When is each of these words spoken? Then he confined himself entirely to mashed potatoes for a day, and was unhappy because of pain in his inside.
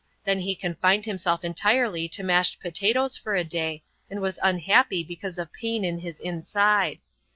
Then 0.23 0.39
he 0.39 0.55
confined 0.55 1.05
himself 1.05 1.43
entirely 1.45 2.09
to 2.09 2.23
mashed 2.23 2.59
potatoes 2.59 3.17
for 3.17 3.35
a 3.35 3.43
day, 3.43 3.83
and 4.09 4.19
was 4.19 4.39
unhappy 4.41 5.03
because 5.03 5.37
of 5.37 5.53
pain 5.53 5.85
in 5.85 5.99
his 5.99 6.19
inside. 6.19 6.97